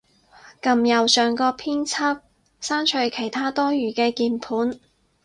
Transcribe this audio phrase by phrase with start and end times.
[0.63, 2.21] 撳右上角編輯，
[2.59, 4.79] 刪除其它多餘嘅鍵盤